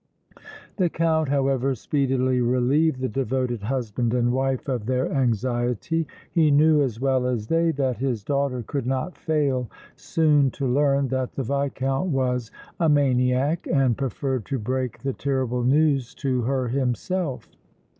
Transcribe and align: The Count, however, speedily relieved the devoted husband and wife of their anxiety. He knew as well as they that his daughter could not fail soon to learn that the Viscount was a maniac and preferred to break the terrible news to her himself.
The 0.77 0.89
Count, 0.89 1.29
however, 1.29 1.75
speedily 1.75 2.41
relieved 2.41 3.01
the 3.01 3.07
devoted 3.07 3.61
husband 3.61 4.15
and 4.15 4.31
wife 4.33 4.67
of 4.67 4.87
their 4.87 5.11
anxiety. 5.13 6.07
He 6.31 6.49
knew 6.49 6.81
as 6.81 6.99
well 6.99 7.27
as 7.27 7.45
they 7.45 7.69
that 7.73 7.97
his 7.97 8.23
daughter 8.23 8.63
could 8.63 8.87
not 8.87 9.15
fail 9.15 9.69
soon 9.95 10.49
to 10.57 10.65
learn 10.65 11.09
that 11.09 11.33
the 11.33 11.43
Viscount 11.43 12.09
was 12.09 12.49
a 12.79 12.89
maniac 12.89 13.67
and 13.71 13.95
preferred 13.95 14.43
to 14.45 14.57
break 14.57 15.03
the 15.03 15.13
terrible 15.13 15.63
news 15.63 16.15
to 16.15 16.41
her 16.41 16.69
himself. 16.69 17.47